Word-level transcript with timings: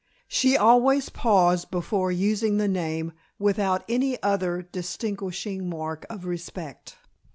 She 0.27 0.57
always 0.57 1.09
paused 1.09 1.69
before 1.69 2.11
using 2.11 2.57
the 2.57 2.67
name 2.67 3.13
without 3.37 3.85
any 3.87 4.19
other 4.23 4.63
distinguishing 4.63 5.69
mark 5.69 6.07
of 6.09 6.25
respect. 6.25 6.97